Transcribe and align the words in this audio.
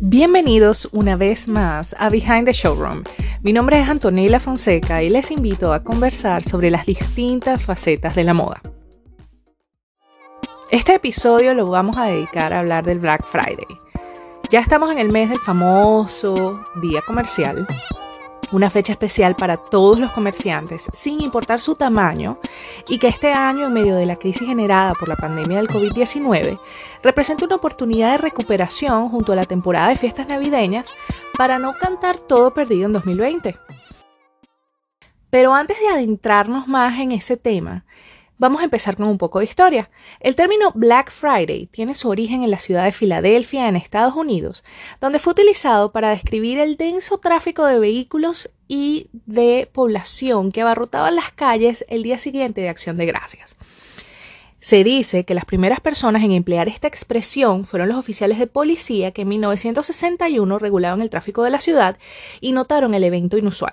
Bienvenidos 0.00 0.88
una 0.92 1.16
vez 1.16 1.48
más 1.48 1.96
a 1.98 2.08
Behind 2.08 2.44
the 2.44 2.52
Showroom. 2.52 3.02
Mi 3.42 3.52
nombre 3.52 3.80
es 3.80 3.88
Antonella 3.88 4.38
Fonseca 4.38 5.02
y 5.02 5.10
les 5.10 5.30
invito 5.30 5.72
a 5.72 5.82
conversar 5.82 6.44
sobre 6.44 6.70
las 6.70 6.86
distintas 6.86 7.64
facetas 7.64 8.14
de 8.14 8.24
la 8.24 8.34
moda. 8.34 8.62
Este 10.70 10.94
episodio 10.94 11.54
lo 11.54 11.66
vamos 11.66 11.96
a 11.96 12.06
dedicar 12.06 12.52
a 12.52 12.60
hablar 12.60 12.84
del 12.84 13.00
Black 13.00 13.24
Friday. 13.26 13.66
Ya 14.50 14.60
estamos 14.60 14.90
en 14.90 14.98
el 14.98 15.10
mes 15.10 15.30
del 15.30 15.40
famoso 15.40 16.62
día 16.80 17.00
comercial 17.06 17.66
una 18.52 18.70
fecha 18.70 18.92
especial 18.92 19.34
para 19.34 19.56
todos 19.56 19.98
los 19.98 20.10
comerciantes, 20.12 20.88
sin 20.92 21.20
importar 21.20 21.60
su 21.60 21.74
tamaño, 21.74 22.38
y 22.88 22.98
que 22.98 23.08
este 23.08 23.32
año, 23.32 23.66
en 23.66 23.72
medio 23.72 23.96
de 23.96 24.06
la 24.06 24.16
crisis 24.16 24.46
generada 24.46 24.94
por 24.94 25.08
la 25.08 25.16
pandemia 25.16 25.58
del 25.58 25.68
COVID-19, 25.68 26.58
representa 27.02 27.44
una 27.44 27.56
oportunidad 27.56 28.12
de 28.12 28.18
recuperación 28.18 29.08
junto 29.08 29.32
a 29.32 29.36
la 29.36 29.44
temporada 29.44 29.88
de 29.88 29.96
fiestas 29.96 30.28
navideñas 30.28 30.92
para 31.36 31.58
no 31.58 31.74
cantar 31.74 32.18
todo 32.18 32.52
perdido 32.52 32.86
en 32.86 32.92
2020. 32.92 33.56
Pero 35.30 35.54
antes 35.54 35.78
de 35.78 35.88
adentrarnos 35.88 36.68
más 36.68 36.98
en 36.98 37.12
ese 37.12 37.36
tema, 37.36 37.84
Vamos 38.38 38.60
a 38.60 38.64
empezar 38.64 38.94
con 38.94 39.06
un 39.06 39.18
poco 39.18 39.40
de 39.40 39.46
historia. 39.46 39.90
El 40.20 40.36
término 40.36 40.70
Black 40.72 41.10
Friday 41.10 41.66
tiene 41.66 41.96
su 41.96 42.08
origen 42.08 42.44
en 42.44 42.52
la 42.52 42.58
ciudad 42.58 42.84
de 42.84 42.92
Filadelfia, 42.92 43.68
en 43.68 43.74
Estados 43.74 44.14
Unidos, 44.14 44.62
donde 45.00 45.18
fue 45.18 45.32
utilizado 45.32 45.90
para 45.90 46.10
describir 46.10 46.60
el 46.60 46.76
denso 46.76 47.18
tráfico 47.18 47.66
de 47.66 47.80
vehículos 47.80 48.48
y 48.68 49.08
de 49.26 49.68
población 49.72 50.52
que 50.52 50.60
abarrotaban 50.60 51.16
las 51.16 51.32
calles 51.32 51.84
el 51.88 52.04
día 52.04 52.18
siguiente 52.18 52.60
de 52.60 52.68
Acción 52.68 52.96
de 52.96 53.06
Gracias. 53.06 53.56
Se 54.60 54.84
dice 54.84 55.24
que 55.24 55.34
las 55.34 55.44
primeras 55.44 55.80
personas 55.80 56.22
en 56.22 56.30
emplear 56.30 56.68
esta 56.68 56.86
expresión 56.86 57.64
fueron 57.64 57.88
los 57.88 57.98
oficiales 57.98 58.38
de 58.38 58.46
policía 58.46 59.10
que 59.10 59.22
en 59.22 59.28
1961 59.28 60.58
regulaban 60.60 61.02
el 61.02 61.10
tráfico 61.10 61.42
de 61.42 61.50
la 61.50 61.60
ciudad 61.60 61.98
y 62.40 62.52
notaron 62.52 62.94
el 62.94 63.02
evento 63.02 63.36
inusual 63.36 63.72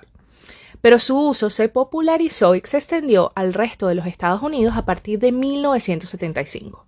pero 0.80 0.98
su 0.98 1.18
uso 1.18 1.50
se 1.50 1.68
popularizó 1.68 2.54
y 2.54 2.62
se 2.64 2.78
extendió 2.78 3.32
al 3.34 3.54
resto 3.54 3.88
de 3.88 3.94
los 3.94 4.06
Estados 4.06 4.42
Unidos 4.42 4.76
a 4.76 4.84
partir 4.84 5.18
de 5.18 5.32
1975. 5.32 6.86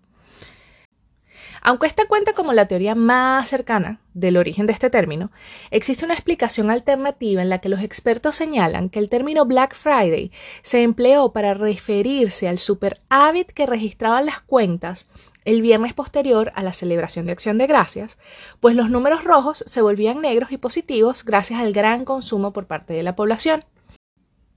Aunque 1.60 1.86
esta 1.86 2.06
cuenta 2.06 2.32
como 2.32 2.52
la 2.52 2.66
teoría 2.66 2.94
más 2.94 3.48
cercana 3.48 4.00
del 4.14 4.36
origen 4.36 4.66
de 4.66 4.72
este 4.72 4.90
término, 4.90 5.30
existe 5.70 6.04
una 6.04 6.14
explicación 6.14 6.70
alternativa 6.70 7.42
en 7.42 7.48
la 7.48 7.58
que 7.58 7.68
los 7.68 7.82
expertos 7.82 8.36
señalan 8.36 8.88
que 8.88 8.98
el 8.98 9.08
término 9.08 9.44
Black 9.44 9.74
Friday 9.74 10.30
se 10.62 10.82
empleó 10.82 11.32
para 11.32 11.54
referirse 11.54 12.48
al 12.48 12.58
superávit 12.58 13.50
que 13.50 13.66
registraban 13.66 14.26
las 14.26 14.40
cuentas 14.40 15.08
el 15.44 15.62
viernes 15.62 15.94
posterior 15.94 16.52
a 16.54 16.62
la 16.62 16.72
celebración 16.72 17.26
de 17.26 17.32
Acción 17.32 17.58
de 17.58 17.66
Gracias, 17.66 18.18
pues 18.60 18.76
los 18.76 18.90
números 18.90 19.24
rojos 19.24 19.64
se 19.66 19.80
volvían 19.80 20.20
negros 20.20 20.52
y 20.52 20.58
positivos 20.58 21.24
gracias 21.24 21.60
al 21.60 21.72
gran 21.72 22.04
consumo 22.04 22.52
por 22.52 22.66
parte 22.66 22.92
de 22.92 23.02
la 23.02 23.16
población. 23.16 23.64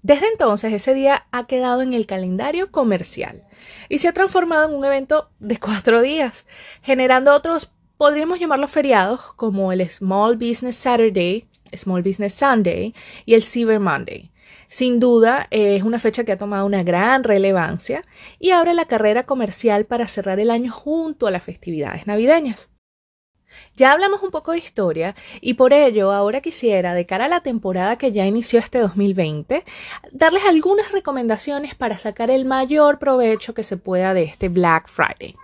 Desde 0.03 0.27
entonces 0.27 0.73
ese 0.73 0.95
día 0.95 1.27
ha 1.31 1.45
quedado 1.45 1.83
en 1.83 1.93
el 1.93 2.07
calendario 2.07 2.71
comercial 2.71 3.43
y 3.87 3.99
se 3.99 4.07
ha 4.07 4.13
transformado 4.13 4.67
en 4.67 4.75
un 4.75 4.83
evento 4.83 5.29
de 5.39 5.59
cuatro 5.59 6.01
días, 6.01 6.45
generando 6.81 7.33
otros, 7.35 7.69
podríamos 7.97 8.39
llamarlos 8.39 8.71
feriados, 8.71 9.21
como 9.35 9.71
el 9.71 9.87
Small 9.87 10.37
Business 10.37 10.75
Saturday, 10.75 11.45
Small 11.75 12.01
Business 12.01 12.33
Sunday 12.33 12.95
y 13.25 13.35
el 13.35 13.43
Cyber 13.43 13.79
Monday. 13.79 14.31
Sin 14.67 14.99
duda 14.99 15.47
es 15.51 15.83
una 15.83 15.99
fecha 15.99 16.23
que 16.23 16.31
ha 16.31 16.37
tomado 16.37 16.65
una 16.65 16.81
gran 16.81 17.23
relevancia 17.23 18.03
y 18.39 18.51
abre 18.51 18.73
la 18.73 18.85
carrera 18.85 19.27
comercial 19.27 19.85
para 19.85 20.07
cerrar 20.07 20.39
el 20.39 20.49
año 20.49 20.71
junto 20.71 21.27
a 21.27 21.31
las 21.31 21.43
festividades 21.43 22.07
navideñas. 22.07 22.70
Ya 23.75 23.91
hablamos 23.91 24.21
un 24.23 24.31
poco 24.31 24.51
de 24.51 24.57
historia 24.57 25.15
y 25.39 25.55
por 25.55 25.73
ello 25.73 26.11
ahora 26.11 26.41
quisiera, 26.41 26.93
de 26.93 27.05
cara 27.05 27.25
a 27.25 27.29
la 27.29 27.41
temporada 27.41 27.97
que 27.97 28.11
ya 28.11 28.25
inició 28.25 28.59
este 28.59 28.79
2020, 28.79 29.63
darles 30.11 30.43
algunas 30.45 30.91
recomendaciones 30.91 31.75
para 31.75 31.97
sacar 31.97 32.29
el 32.29 32.45
mayor 32.45 32.99
provecho 32.99 33.53
que 33.53 33.63
se 33.63 33.77
pueda 33.77 34.13
de 34.13 34.23
este 34.23 34.49
Black 34.49 34.87
Friday. 34.87 35.35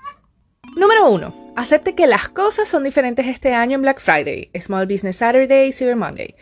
Número 0.75 1.09
1. 1.09 1.53
Acepte 1.55 1.95
que 1.95 2.05
las 2.05 2.29
cosas 2.29 2.69
son 2.69 2.83
diferentes 2.83 3.25
este 3.25 3.53
año 3.53 3.75
en 3.75 3.81
Black 3.81 3.99
Friday, 3.99 4.51
Small 4.59 4.85
Business 4.85 5.17
Saturday 5.17 5.69
y 5.69 5.73
Cyber 5.73 5.95
Monday. 5.95 6.35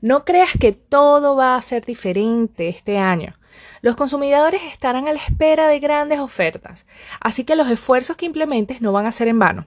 No 0.00 0.24
creas 0.24 0.50
que 0.58 0.72
todo 0.72 1.34
va 1.34 1.56
a 1.56 1.62
ser 1.62 1.84
diferente 1.84 2.68
este 2.68 2.98
año. 2.98 3.36
Los 3.80 3.96
consumidores 3.96 4.62
estarán 4.62 5.08
a 5.08 5.12
la 5.12 5.18
espera 5.18 5.66
de 5.66 5.80
grandes 5.80 6.20
ofertas, 6.20 6.86
así 7.20 7.44
que 7.44 7.56
los 7.56 7.68
esfuerzos 7.68 8.16
que 8.16 8.26
implementes 8.26 8.80
no 8.80 8.92
van 8.92 9.06
a 9.06 9.12
ser 9.12 9.28
en 9.28 9.38
vano. 9.38 9.66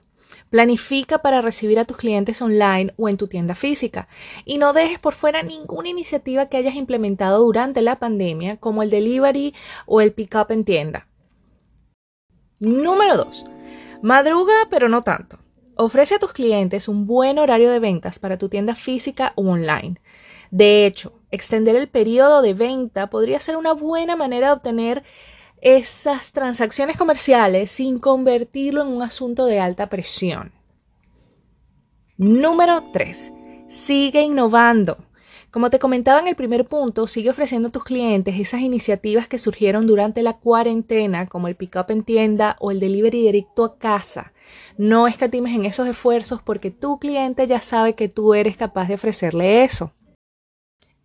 Planifica 0.50 1.18
para 1.18 1.40
recibir 1.40 1.78
a 1.78 1.84
tus 1.84 1.96
clientes 1.96 2.40
online 2.40 2.92
o 2.96 3.08
en 3.08 3.16
tu 3.16 3.26
tienda 3.26 3.54
física 3.54 4.08
y 4.44 4.58
no 4.58 4.72
dejes 4.72 4.98
por 4.98 5.14
fuera 5.14 5.42
ninguna 5.42 5.88
iniciativa 5.88 6.46
que 6.46 6.56
hayas 6.56 6.74
implementado 6.74 7.44
durante 7.44 7.82
la 7.82 7.98
pandemia 7.98 8.56
como 8.56 8.82
el 8.82 8.90
delivery 8.90 9.54
o 9.86 10.00
el 10.00 10.12
pick-up 10.12 10.46
en 10.50 10.64
tienda. 10.64 11.08
Número 12.60 13.16
2. 13.16 13.44
Madruga 14.02 14.54
pero 14.70 14.88
no 14.88 15.02
tanto. 15.02 15.38
Ofrece 15.76 16.14
a 16.14 16.18
tus 16.18 16.32
clientes 16.32 16.88
un 16.88 17.06
buen 17.06 17.38
horario 17.38 17.70
de 17.70 17.80
ventas 17.80 18.18
para 18.18 18.38
tu 18.38 18.48
tienda 18.48 18.74
física 18.74 19.32
o 19.36 19.42
online. 19.42 20.00
De 20.50 20.86
hecho, 20.86 21.20
extender 21.30 21.76
el 21.76 21.88
periodo 21.88 22.40
de 22.40 22.54
venta 22.54 23.08
podría 23.08 23.40
ser 23.40 23.56
una 23.56 23.72
buena 23.72 24.16
manera 24.16 24.46
de 24.46 24.52
obtener 24.54 25.02
esas 25.68 26.30
transacciones 26.30 26.96
comerciales 26.96 27.72
sin 27.72 27.98
convertirlo 27.98 28.82
en 28.82 28.86
un 28.86 29.02
asunto 29.02 29.46
de 29.46 29.58
alta 29.58 29.88
presión. 29.88 30.52
Número 32.16 32.84
3. 32.92 33.32
Sigue 33.66 34.22
innovando. 34.22 34.96
Como 35.50 35.68
te 35.68 35.80
comentaba 35.80 36.20
en 36.20 36.28
el 36.28 36.36
primer 36.36 36.66
punto, 36.66 37.08
sigue 37.08 37.30
ofreciendo 37.30 37.66
a 37.66 37.72
tus 37.72 37.82
clientes 37.82 38.38
esas 38.38 38.60
iniciativas 38.60 39.26
que 39.26 39.40
surgieron 39.40 39.88
durante 39.88 40.22
la 40.22 40.34
cuarentena, 40.34 41.26
como 41.26 41.48
el 41.48 41.56
pick-up 41.56 41.86
en 41.88 42.04
tienda 42.04 42.56
o 42.60 42.70
el 42.70 42.78
delivery 42.78 43.22
directo 43.22 43.64
a 43.64 43.76
casa. 43.76 44.32
No 44.78 45.08
escatimes 45.08 45.52
en 45.56 45.64
esos 45.64 45.88
esfuerzos 45.88 46.40
porque 46.42 46.70
tu 46.70 47.00
cliente 47.00 47.44
ya 47.48 47.60
sabe 47.60 47.96
que 47.96 48.08
tú 48.08 48.34
eres 48.34 48.56
capaz 48.56 48.86
de 48.86 48.94
ofrecerle 48.94 49.64
eso. 49.64 49.90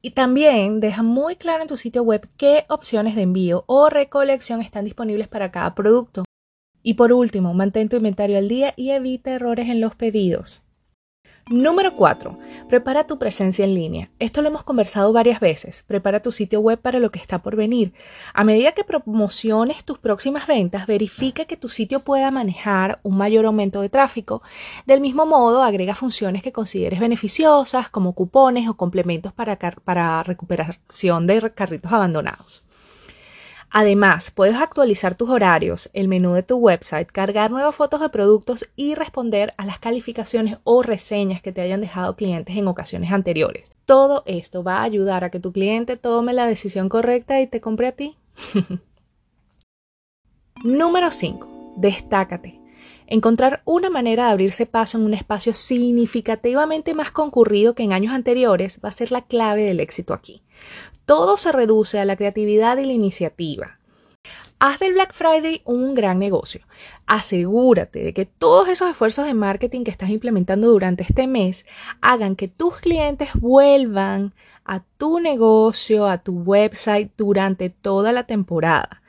Y 0.02 0.12
también 0.12 0.80
deja 0.80 1.04
muy 1.04 1.36
claro 1.36 1.62
en 1.62 1.68
tu 1.68 1.78
sitio 1.78 2.02
web 2.02 2.28
qué 2.36 2.66
opciones 2.70 3.16
de 3.16 3.22
envío 3.22 3.64
o 3.68 3.90
recolección 3.90 4.62
están 4.62 4.86
disponibles 4.86 5.28
para 5.28 5.52
cada 5.52 5.76
producto. 5.76 6.26
Y 6.82 6.96
por 6.96 7.14
último, 7.14 7.54
mantén 7.54 7.90
tu 7.90 7.98
inventario 7.98 8.38
al 8.40 8.48
día 8.48 8.74
y 8.76 8.90
evita 8.90 9.32
errores 9.32 9.70
en 9.70 9.80
los 9.80 9.96
pedidos. 9.96 10.64
Número 11.52 11.94
4. 11.94 12.40
Prepara 12.70 13.06
tu 13.06 13.20
presencia 13.20 13.66
en 13.66 13.76
línea. 13.76 14.10
Esto 14.20 14.42
lo 14.42 14.48
hemos 14.48 14.64
conversado 14.64 15.12
varias 15.12 15.42
veces. 15.42 15.84
Prepara 15.86 16.22
tu 16.22 16.32
sitio 16.32 16.62
web 16.62 16.80
para 16.80 16.98
lo 16.98 17.12
que 17.12 17.20
está 17.20 17.40
por 17.40 17.58
venir. 17.58 17.92
A 18.34 18.46
medida 18.46 18.72
que 18.72 18.86
promociones 18.86 19.84
tus 19.84 20.00
próximas 20.00 20.48
ventas, 20.48 20.88
verifica 20.88 21.44
que 21.44 21.58
tu 21.58 21.68
sitio 21.68 22.06
pueda 22.06 22.32
manejar 22.32 23.02
un 23.04 23.18
mayor 23.18 23.46
aumento 23.46 23.82
de 23.82 23.90
tráfico. 23.90 24.42
Del 24.86 25.02
mismo 25.02 25.26
modo, 25.26 25.62
agrega 25.62 25.94
funciones 25.94 26.42
que 26.42 26.54
consideres 26.54 27.02
beneficiosas, 27.02 27.90
como 27.90 28.14
cupones 28.14 28.70
o 28.70 28.76
complementos 28.76 29.34
para, 29.34 29.60
para 29.84 30.24
recuperación 30.24 31.28
de 31.28 31.52
carritos 31.54 31.92
abandonados. 31.92 32.64
Además, 33.74 34.32
puedes 34.32 34.58
actualizar 34.58 35.16
tus 35.16 35.30
horarios, 35.30 35.90
el 35.94 36.10
menú 36.10 36.34
de 36.34 36.44
tu 36.44 36.58
website, 36.58 37.10
cargar 37.10 37.52
nuevas 37.52 37.74
fotos 37.74 38.02
de 38.02 38.10
productos 38.10 38.70
y 38.76 38.96
responder 38.96 39.54
a 39.58 39.66
las 39.66 39.80
calificaciones 39.80 40.58
o 40.66 40.84
reseñas 40.84 41.42
que 41.42 41.54
te 41.54 41.62
hayan 41.62 41.80
dejado 41.80 42.18
clientes 42.18 42.58
en 42.58 42.68
ocasiones 42.68 43.14
anteriores. 43.14 43.72
Todo 43.86 44.24
esto 44.26 44.62
va 44.62 44.80
a 44.80 44.84
ayudar 44.84 45.24
a 45.24 45.30
que 45.32 45.40
tu 45.40 45.54
cliente 45.54 45.96
tome 45.96 46.34
la 46.34 46.48
decisión 46.48 46.90
correcta 46.90 47.40
y 47.40 47.48
te 47.48 47.62
compre 47.62 47.88
a 47.88 47.92
ti. 47.94 48.18
Número 50.64 51.10
5. 51.10 51.74
Destácate. 51.78 52.61
Encontrar 53.12 53.62
una 53.66 53.90
manera 53.90 54.28
de 54.28 54.32
abrirse 54.32 54.66
paso 54.66 54.98
en 54.98 55.04
un 55.04 55.14
espacio 55.14 55.54
significativamente 55.54 56.94
más 56.94 57.12
concurrido 57.12 57.76
que 57.76 57.84
en 57.84 57.92
años 57.92 58.14
anteriores 58.14 58.80
va 58.82 58.88
a 58.88 58.94
ser 58.94 59.12
la 59.12 59.24
clave 59.24 59.66
del 59.66 59.82
éxito 59.82 60.14
aquí. 60.14 60.44
Todo 61.06 61.36
se 61.36 61.52
reduce 61.52 62.00
a 62.00 62.06
la 62.06 62.16
creatividad 62.16 62.78
y 62.78 62.86
la 62.86 62.94
iniciativa. 62.94 63.80
Haz 64.60 64.80
del 64.80 64.94
Black 64.94 65.12
Friday 65.14 65.62
un 65.66 65.94
gran 65.94 66.20
negocio. 66.20 66.62
Asegúrate 67.06 68.02
de 68.02 68.14
que 68.14 68.26
todos 68.26 68.70
esos 68.70 68.90
esfuerzos 68.90 69.26
de 69.26 69.34
marketing 69.34 69.84
que 69.84 69.92
estás 69.92 70.10
implementando 70.10 70.70
durante 70.70 71.04
este 71.04 71.28
mes 71.28 71.66
hagan 72.00 72.38
que 72.38 72.48
tus 72.48 72.78
clientes 72.78 73.32
vuelvan 73.34 74.34
a 74.64 74.86
tu 74.98 75.20
negocio, 75.20 76.08
a 76.08 76.20
tu 76.20 76.44
website 76.44 77.12
durante 77.18 77.70
toda 77.70 78.14
la 78.14 78.24
temporada. 78.24 79.02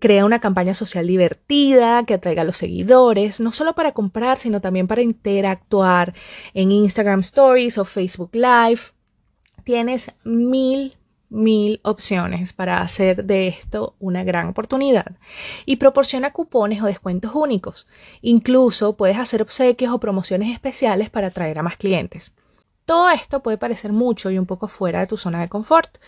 Crea 0.00 0.24
una 0.24 0.40
campaña 0.40 0.74
social 0.74 1.06
divertida 1.06 2.04
que 2.04 2.14
atraiga 2.14 2.42
a 2.42 2.44
los 2.44 2.56
seguidores, 2.56 3.38
no 3.38 3.52
solo 3.52 3.74
para 3.74 3.92
comprar, 3.92 4.38
sino 4.38 4.60
también 4.60 4.88
para 4.88 5.02
interactuar 5.02 6.14
en 6.52 6.72
Instagram 6.72 7.20
Stories 7.20 7.78
o 7.78 7.84
Facebook 7.84 8.30
Live. 8.32 8.80
Tienes 9.62 10.12
mil 10.24 10.94
mil 11.30 11.80
opciones 11.84 12.52
para 12.52 12.82
hacer 12.82 13.24
de 13.24 13.48
esto 13.48 13.94
una 14.00 14.24
gran 14.24 14.48
oportunidad 14.48 15.16
y 15.64 15.76
proporciona 15.76 16.32
cupones 16.32 16.82
o 16.82 16.86
descuentos 16.86 17.32
únicos. 17.34 17.86
Incluso 18.20 18.96
puedes 18.96 19.16
hacer 19.16 19.40
obsequios 19.40 19.92
o 19.92 20.00
promociones 20.00 20.52
especiales 20.52 21.08
para 21.08 21.28
atraer 21.28 21.58
a 21.58 21.62
más 21.62 21.76
clientes. 21.76 22.34
Todo 22.90 23.08
esto 23.08 23.40
puede 23.40 23.56
parecer 23.56 23.92
mucho 23.92 24.32
y 24.32 24.38
un 24.40 24.46
poco 24.46 24.66
fuera 24.66 24.98
de 24.98 25.06
tu 25.06 25.16
zona 25.16 25.40
de 25.40 25.48
confort, 25.48 25.98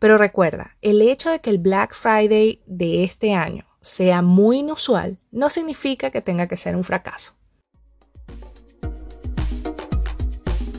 pero 0.00 0.18
recuerda, 0.18 0.76
el 0.82 1.00
hecho 1.00 1.30
de 1.30 1.40
que 1.40 1.50
el 1.50 1.58
Black 1.58 1.94
Friday 1.94 2.60
de 2.66 3.04
este 3.04 3.32
año 3.32 3.64
sea 3.80 4.22
muy 4.22 4.58
inusual 4.58 5.18
no 5.30 5.50
significa 5.50 6.10
que 6.10 6.20
tenga 6.20 6.48
que 6.48 6.56
ser 6.56 6.74
un 6.74 6.82
fracaso. 6.82 7.34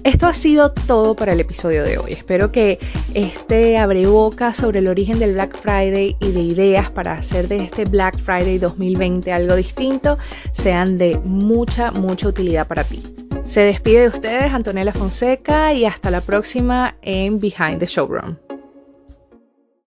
Esto 0.03 0.27
ha 0.27 0.33
sido 0.33 0.73
todo 0.73 1.15
para 1.15 1.31
el 1.31 1.39
episodio 1.39 1.85
de 1.85 1.97
hoy. 1.97 2.11
Espero 2.11 2.51
que 2.51 2.77
este 3.13 3.77
boca 4.05 4.53
sobre 4.53 4.79
el 4.79 4.89
origen 4.89 5.17
del 5.17 5.35
Black 5.35 5.55
Friday 5.55 6.17
y 6.19 6.31
de 6.33 6.41
ideas 6.41 6.91
para 6.91 7.13
hacer 7.13 7.47
de 7.47 7.63
este 7.63 7.85
Black 7.85 8.19
Friday 8.19 8.57
2020 8.57 9.31
algo 9.31 9.55
distinto 9.55 10.17
sean 10.51 10.97
de 10.97 11.17
mucha, 11.23 11.91
mucha 11.91 12.27
utilidad 12.27 12.67
para 12.67 12.83
ti. 12.83 13.01
Se 13.45 13.61
despide 13.61 14.01
de 14.01 14.07
ustedes 14.07 14.51
Antonella 14.53 14.93
Fonseca 14.93 15.73
y 15.73 15.85
hasta 15.85 16.09
la 16.09 16.21
próxima 16.21 16.95
en 17.01 17.39
Behind 17.39 17.79
the 17.79 17.85
Showroom. 17.85 18.37